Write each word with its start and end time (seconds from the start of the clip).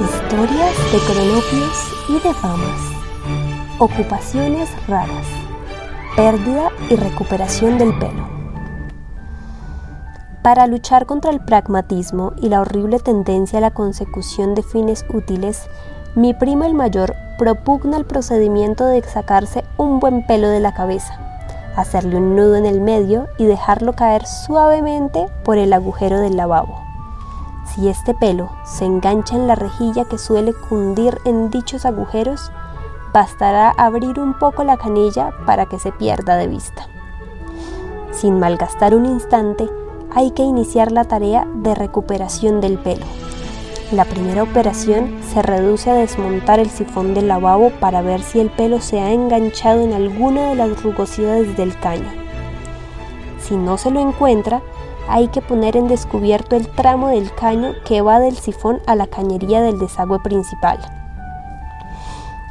Historias 0.00 0.76
de 0.92 0.98
cronopios 1.06 1.92
y 2.08 2.14
de 2.14 2.34
famas. 2.34 2.80
Ocupaciones 3.78 4.68
raras. 4.88 5.26
Pérdida 6.16 6.70
y 6.90 6.96
recuperación 6.96 7.78
del 7.78 7.96
pelo. 7.98 8.28
Para 10.42 10.66
luchar 10.66 11.06
contra 11.06 11.30
el 11.30 11.40
pragmatismo 11.40 12.32
y 12.40 12.48
la 12.48 12.60
horrible 12.60 12.98
tendencia 12.98 13.58
a 13.58 13.62
la 13.62 13.70
consecución 13.70 14.54
de 14.54 14.62
fines 14.62 15.04
útiles, 15.08 15.68
mi 16.16 16.34
primo 16.34 16.64
el 16.64 16.74
mayor 16.74 17.14
propugna 17.38 17.96
el 17.96 18.04
procedimiento 18.04 18.84
de 18.86 19.02
sacarse 19.02 19.64
un 19.78 20.00
buen 20.00 20.26
pelo 20.26 20.48
de 20.48 20.60
la 20.60 20.74
cabeza, 20.74 21.18
hacerle 21.76 22.16
un 22.16 22.36
nudo 22.36 22.56
en 22.56 22.66
el 22.66 22.80
medio 22.80 23.28
y 23.38 23.44
dejarlo 23.44 23.94
caer 23.94 24.26
suavemente 24.26 25.26
por 25.44 25.58
el 25.58 25.72
agujero 25.72 26.18
del 26.18 26.36
lavabo. 26.36 26.91
Si 27.74 27.88
este 27.88 28.12
pelo 28.12 28.50
se 28.64 28.84
engancha 28.84 29.34
en 29.34 29.46
la 29.46 29.54
rejilla 29.54 30.04
que 30.04 30.18
suele 30.18 30.52
cundir 30.52 31.18
en 31.24 31.48
dichos 31.48 31.86
agujeros, 31.86 32.52
bastará 33.14 33.70
abrir 33.70 34.20
un 34.20 34.34
poco 34.34 34.62
la 34.62 34.76
canilla 34.76 35.30
para 35.46 35.64
que 35.64 35.78
se 35.78 35.90
pierda 35.90 36.36
de 36.36 36.48
vista. 36.48 36.86
Sin 38.10 38.38
malgastar 38.38 38.94
un 38.94 39.06
instante, 39.06 39.70
hay 40.14 40.32
que 40.32 40.42
iniciar 40.42 40.92
la 40.92 41.04
tarea 41.04 41.46
de 41.54 41.74
recuperación 41.74 42.60
del 42.60 42.78
pelo. 42.78 43.06
La 43.90 44.04
primera 44.04 44.42
operación 44.42 45.18
se 45.32 45.40
reduce 45.40 45.90
a 45.90 45.94
desmontar 45.94 46.60
el 46.60 46.68
sifón 46.68 47.14
del 47.14 47.28
lavabo 47.28 47.70
para 47.80 48.02
ver 48.02 48.22
si 48.22 48.38
el 48.40 48.50
pelo 48.50 48.82
se 48.82 49.00
ha 49.00 49.12
enganchado 49.12 49.80
en 49.80 49.94
alguna 49.94 50.50
de 50.50 50.56
las 50.56 50.82
rugosidades 50.82 51.56
del 51.56 51.78
caño. 51.78 52.10
Si 53.38 53.56
no 53.56 53.78
se 53.78 53.90
lo 53.90 54.00
encuentra, 54.00 54.60
hay 55.12 55.28
que 55.28 55.42
poner 55.42 55.76
en 55.76 55.88
descubierto 55.88 56.56
el 56.56 56.66
tramo 56.68 57.08
del 57.08 57.34
caño 57.34 57.74
que 57.84 58.00
va 58.00 58.18
del 58.18 58.34
sifón 58.34 58.80
a 58.86 58.96
la 58.96 59.06
cañería 59.06 59.60
del 59.60 59.78
desagüe 59.78 60.18
principal. 60.20 60.78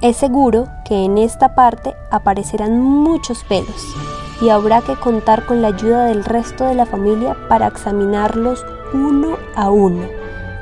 Es 0.00 0.16
seguro 0.16 0.66
que 0.86 1.04
en 1.04 1.18
esta 1.18 1.54
parte 1.54 1.94
aparecerán 2.10 2.80
muchos 2.80 3.44
pelos 3.44 3.94
y 4.40 4.48
habrá 4.48 4.80
que 4.80 4.96
contar 4.96 5.44
con 5.44 5.60
la 5.60 5.68
ayuda 5.68 6.06
del 6.06 6.24
resto 6.24 6.64
de 6.64 6.74
la 6.74 6.86
familia 6.86 7.36
para 7.46 7.66
examinarlos 7.66 8.64
uno 8.94 9.36
a 9.54 9.68
uno 9.68 10.06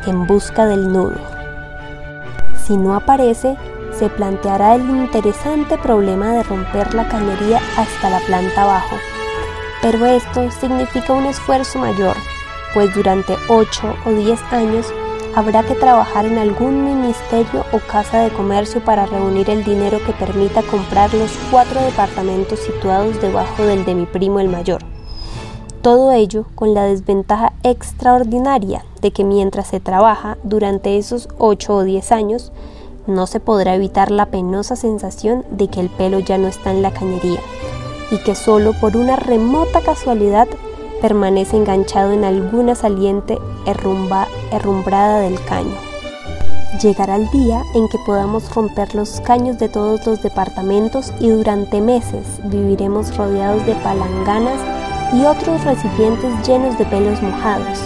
en 0.07 0.27
busca 0.27 0.67
del 0.67 0.93
nudo. 0.93 1.21
Si 2.65 2.77
no 2.77 2.97
aparece, 2.97 3.57
se 3.97 4.09
planteará 4.09 4.75
el 4.75 4.83
interesante 4.83 5.79
problema 5.79 6.33
de 6.33 6.43
romper 6.43 6.93
la 6.93 7.07
cañería 7.09 7.61
hasta 7.77 8.11
la 8.11 8.19
planta 8.19 8.65
abajo. 8.65 8.97
Pero 9.85 10.07
esto 10.07 10.51
significa 10.51 11.13
un 11.13 11.27
esfuerzo 11.27 11.79
mayor, 11.79 12.17
pues 12.73 12.95
durante 12.95 13.37
8 13.51 13.95
o 14.07 14.11
10 14.13 14.43
años 14.51 14.87
habrá 15.35 15.63
que 15.63 15.75
trabajar 15.75 16.25
en 16.25 16.39
algún 16.39 16.87
ministerio 16.87 17.67
o 17.71 17.81
casa 17.81 18.23
de 18.23 18.31
comercio 18.31 18.83
para 18.83 19.05
reunir 19.05 19.51
el 19.51 19.63
dinero 19.63 19.99
que 20.07 20.15
permita 20.15 20.63
comprar 20.63 21.13
los 21.13 21.31
cuatro 21.51 21.83
departamentos 21.83 22.61
situados 22.61 23.21
debajo 23.21 23.65
del 23.65 23.85
de 23.85 23.95
mi 23.95 24.07
primo 24.07 24.41
el 24.41 24.49
mayor. 24.49 24.81
Todo 25.83 26.13
ello 26.13 26.47
con 26.55 26.73
la 26.73 26.85
desventaja 26.85 27.53
extraordinaria 27.63 28.87
de 29.03 29.11
que 29.11 29.23
mientras 29.23 29.67
se 29.67 29.81
trabaja 29.81 30.39
durante 30.45 30.97
esos 30.97 31.29
8 31.37 31.75
o 31.75 31.85
10 31.85 32.11
años, 32.11 32.53
no 33.07 33.27
se 33.27 33.39
podrá 33.39 33.75
evitar 33.75 34.11
la 34.11 34.31
penosa 34.31 34.77
sensación 34.77 35.45
de 35.51 35.69
que 35.69 35.81
el 35.81 35.91
pelo 35.91 36.21
ya 36.21 36.39
no 36.39 36.49
está 36.49 36.71
en 36.71 36.81
la 36.81 36.91
cañería 36.91 37.41
y 38.11 38.19
que 38.19 38.35
solo 38.35 38.73
por 38.75 38.97
una 38.97 39.17
remota 39.17 39.81
casualidad 39.81 40.49
permanece 41.01 41.57
enganchado 41.57 42.13
en 42.13 42.25
alguna 42.25 42.75
saliente 42.75 43.39
herrumbrada 43.67 45.21
del 45.21 45.43
caño. 45.45 45.77
Llegará 46.83 47.17
el 47.17 47.31
día 47.31 47.63
en 47.75 47.89
que 47.89 47.99
podamos 48.05 48.53
romper 48.53 48.95
los 48.95 49.21
caños 49.21 49.59
de 49.59 49.69
todos 49.69 50.05
los 50.07 50.23
departamentos 50.23 51.13
y 51.21 51.29
durante 51.29 51.81
meses 51.81 52.41
viviremos 52.45 53.17
rodeados 53.17 53.65
de 53.65 53.75
palanganas 53.77 54.59
y 55.13 55.25
otros 55.25 55.63
recipientes 55.65 56.33
llenos 56.47 56.77
de 56.77 56.85
pelos 56.87 57.23
mojados, 57.23 57.79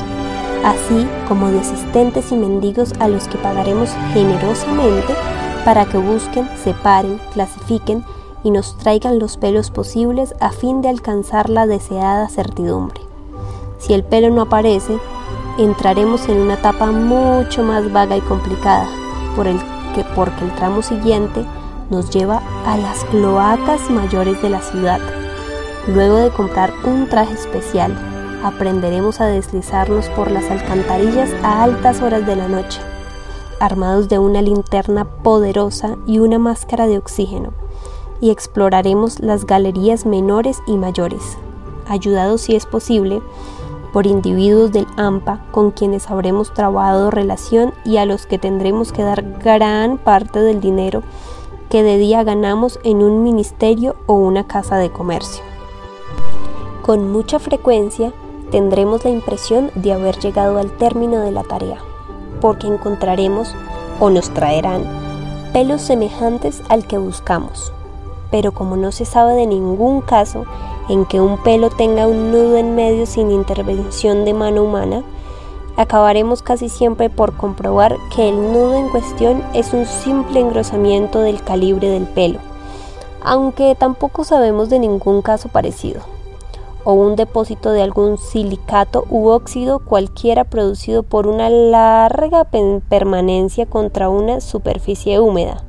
así 0.64 1.06
como 1.28 1.50
de 1.50 1.60
asistentes 1.60 2.32
y 2.32 2.36
mendigos 2.36 2.92
a 2.98 3.08
los 3.08 3.28
que 3.28 3.36
pagaremos 3.38 3.90
generosamente 4.14 5.14
para 5.64 5.84
que 5.84 5.98
busquen, 5.98 6.48
separen, 6.64 7.20
clasifiquen 7.34 8.02
y 8.44 8.50
nos 8.50 8.76
traigan 8.78 9.18
los 9.18 9.36
pelos 9.36 9.70
posibles 9.70 10.34
a 10.40 10.50
fin 10.50 10.82
de 10.82 10.88
alcanzar 10.88 11.50
la 11.50 11.66
deseada 11.66 12.28
certidumbre. 12.28 13.00
Si 13.78 13.94
el 13.94 14.04
pelo 14.04 14.30
no 14.30 14.42
aparece, 14.42 14.98
entraremos 15.58 16.28
en 16.28 16.38
una 16.38 16.54
etapa 16.54 16.86
mucho 16.86 17.62
más 17.62 17.92
vaga 17.92 18.16
y 18.16 18.20
complicada, 18.20 18.86
por 19.34 19.46
el 19.46 19.58
que, 19.94 20.04
porque 20.14 20.44
el 20.44 20.54
tramo 20.54 20.82
siguiente 20.82 21.44
nos 21.90 22.10
lleva 22.10 22.42
a 22.66 22.76
las 22.76 23.04
cloacas 23.06 23.90
mayores 23.90 24.40
de 24.42 24.50
la 24.50 24.60
ciudad. 24.60 25.00
Luego 25.86 26.16
de 26.16 26.30
comprar 26.30 26.72
un 26.84 27.08
traje 27.08 27.34
especial, 27.34 27.96
aprenderemos 28.44 29.20
a 29.20 29.26
deslizarnos 29.26 30.08
por 30.10 30.30
las 30.30 30.50
alcantarillas 30.50 31.30
a 31.42 31.62
altas 31.62 32.02
horas 32.02 32.26
de 32.26 32.36
la 32.36 32.48
noche, 32.48 32.80
armados 33.58 34.08
de 34.08 34.18
una 34.18 34.42
linterna 34.42 35.04
poderosa 35.04 35.96
y 36.06 36.18
una 36.18 36.38
máscara 36.38 36.86
de 36.86 36.98
oxígeno, 36.98 37.52
y 38.20 38.30
exploraremos 38.30 39.20
las 39.20 39.46
galerías 39.46 40.06
menores 40.06 40.60
y 40.66 40.76
mayores, 40.76 41.38
ayudados 41.86 42.42
si 42.42 42.56
es 42.56 42.66
posible 42.66 43.22
por 43.92 44.06
individuos 44.06 44.72
del 44.72 44.86
AMPA 44.96 45.46
con 45.50 45.70
quienes 45.70 46.10
habremos 46.10 46.52
trabajado 46.52 47.10
relación 47.10 47.72
y 47.84 47.96
a 47.96 48.04
los 48.04 48.26
que 48.26 48.38
tendremos 48.38 48.92
que 48.92 49.02
dar 49.02 49.22
gran 49.38 49.98
parte 49.98 50.40
del 50.40 50.60
dinero 50.60 51.02
que 51.70 51.82
de 51.82 51.98
día 51.98 52.24
ganamos 52.24 52.78
en 52.82 53.02
un 53.02 53.22
ministerio 53.22 53.96
o 54.06 54.14
una 54.14 54.46
casa 54.46 54.76
de 54.76 54.90
comercio. 54.90 55.42
Con 56.82 57.10
mucha 57.10 57.38
frecuencia 57.38 58.12
tendremos 58.50 59.04
la 59.04 59.10
impresión 59.10 59.70
de 59.74 59.92
haber 59.92 60.18
llegado 60.18 60.58
al 60.58 60.70
término 60.76 61.20
de 61.20 61.32
la 61.32 61.42
tarea, 61.42 61.78
porque 62.40 62.66
encontraremos 62.66 63.54
o 64.00 64.08
nos 64.08 64.30
traerán 64.30 64.84
pelos 65.52 65.82
semejantes 65.82 66.62
al 66.68 66.86
que 66.86 66.96
buscamos. 66.96 67.72
Pero 68.30 68.52
como 68.52 68.76
no 68.76 68.92
se 68.92 69.04
sabe 69.04 69.34
de 69.34 69.46
ningún 69.46 70.00
caso 70.00 70.44
en 70.88 71.06
que 71.06 71.20
un 71.20 71.42
pelo 71.42 71.70
tenga 71.70 72.06
un 72.06 72.30
nudo 72.30 72.56
en 72.56 72.74
medio 72.74 73.06
sin 73.06 73.30
intervención 73.30 74.24
de 74.24 74.34
mano 74.34 74.62
humana, 74.62 75.02
acabaremos 75.76 76.42
casi 76.42 76.68
siempre 76.68 77.08
por 77.08 77.36
comprobar 77.36 77.96
que 78.14 78.28
el 78.28 78.36
nudo 78.52 78.74
en 78.74 78.88
cuestión 78.88 79.42
es 79.54 79.72
un 79.72 79.86
simple 79.86 80.40
engrosamiento 80.40 81.20
del 81.20 81.42
calibre 81.42 81.88
del 81.88 82.04
pelo, 82.04 82.40
aunque 83.22 83.74
tampoco 83.78 84.24
sabemos 84.24 84.68
de 84.70 84.78
ningún 84.78 85.22
caso 85.22 85.48
parecido 85.48 86.02
o 86.88 86.94
un 86.94 87.16
depósito 87.16 87.70
de 87.72 87.82
algún 87.82 88.16
silicato 88.16 89.04
u 89.10 89.28
óxido 89.28 89.78
cualquiera 89.78 90.44
producido 90.44 91.02
por 91.02 91.26
una 91.26 91.50
larga 91.50 92.44
permanencia 92.44 93.66
contra 93.66 94.08
una 94.08 94.40
superficie 94.40 95.20
húmeda. 95.20 95.67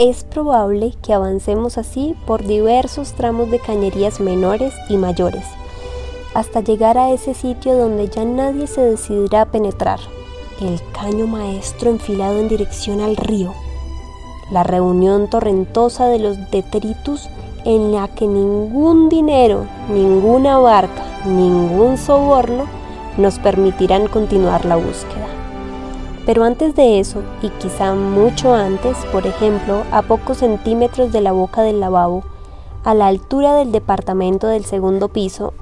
Es 0.00 0.24
probable 0.24 0.94
que 1.02 1.12
avancemos 1.12 1.76
así 1.76 2.16
por 2.26 2.46
diversos 2.46 3.12
tramos 3.12 3.50
de 3.50 3.58
cañerías 3.58 4.18
menores 4.18 4.72
y 4.88 4.96
mayores, 4.96 5.44
hasta 6.32 6.62
llegar 6.62 6.96
a 6.96 7.10
ese 7.10 7.34
sitio 7.34 7.76
donde 7.76 8.08
ya 8.08 8.24
nadie 8.24 8.66
se 8.66 8.80
decidirá 8.80 9.42
a 9.42 9.50
penetrar, 9.50 10.00
el 10.62 10.80
caño 10.92 11.26
maestro 11.26 11.90
enfilado 11.90 12.38
en 12.38 12.48
dirección 12.48 13.02
al 13.02 13.14
río, 13.14 13.52
la 14.50 14.62
reunión 14.62 15.28
torrentosa 15.28 16.06
de 16.06 16.18
los 16.18 16.50
detritus 16.50 17.28
en 17.66 17.92
la 17.92 18.08
que 18.08 18.26
ningún 18.26 19.10
dinero, 19.10 19.66
ninguna 19.92 20.56
barca, 20.56 21.04
ningún 21.26 21.98
soborno 21.98 22.64
nos 23.18 23.38
permitirán 23.38 24.06
continuar 24.06 24.64
la 24.64 24.76
búsqueda. 24.76 25.39
Pero 26.26 26.44
antes 26.44 26.74
de 26.74 27.00
eso, 27.00 27.22
y 27.42 27.48
quizá 27.48 27.94
mucho 27.94 28.54
antes, 28.54 28.96
por 29.12 29.26
ejemplo, 29.26 29.82
a 29.90 30.02
pocos 30.02 30.38
centímetros 30.38 31.12
de 31.12 31.20
la 31.20 31.32
boca 31.32 31.62
del 31.62 31.80
lavabo, 31.80 32.22
a 32.84 32.94
la 32.94 33.06
altura 33.06 33.54
del 33.54 33.72
departamento 33.72 34.46
del 34.46 34.64
segundo 34.64 35.08
piso 35.08 35.52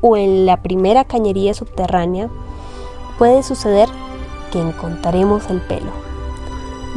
o 0.00 0.16
en 0.16 0.46
la 0.46 0.58
primera 0.58 1.04
cañería 1.04 1.54
subterránea, 1.54 2.28
puede 3.18 3.42
suceder 3.42 3.88
que 4.52 4.60
encontraremos 4.60 5.48
el 5.50 5.60
pelo. 5.60 5.90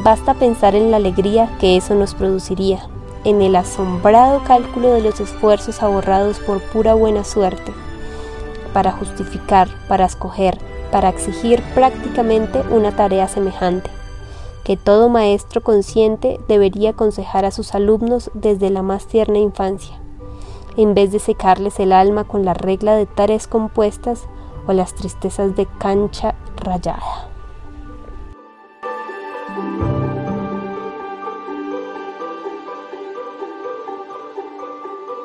Basta 0.04 0.34
pensar 0.34 0.76
en 0.76 0.92
la 0.92 0.98
alegría 0.98 1.50
que 1.60 1.78
eso 1.78 1.96
nos 1.96 2.14
produciría, 2.14 2.88
en 3.24 3.42
el 3.42 3.56
asombrado 3.56 4.44
cálculo 4.44 4.94
de 4.94 5.02
los 5.02 5.20
esfuerzos 5.20 5.82
ahorrados 5.82 6.40
por 6.40 6.62
pura 6.62 6.94
buena 6.94 7.24
suerte, 7.24 7.74
para 8.74 8.92
justificar, 8.92 9.70
para 9.88 10.06
escoger, 10.06 10.60
para 10.92 11.10
exigir 11.10 11.62
prácticamente 11.74 12.62
una 12.72 12.96
tarea 12.96 13.28
semejante, 13.28 13.90
que 14.64 14.78
todo 14.78 15.10
maestro 15.10 15.62
consciente 15.62 16.40
debería 16.48 16.92
aconsejar 16.92 17.46
a 17.46 17.52
sus 17.52 17.74
alumnos 17.76 18.32
desde 18.34 18.70
la 18.70 18.82
más 18.82 19.08
tierna 19.08 19.40
infancia, 19.40 20.00
en 20.76 20.94
vez 20.94 21.12
de 21.12 21.20
secarles 21.20 21.80
el 21.80 21.94
alma 21.94 22.26
con 22.26 22.46
la 22.46 22.54
regla 22.54 22.96
de 22.96 23.06
tareas 23.06 23.48
compuestas 23.48 24.28
o 24.68 24.74
las 24.74 24.94
tristezas 24.94 25.56
de 25.56 25.66
cancha 25.80 26.36
rayada. 26.58 27.30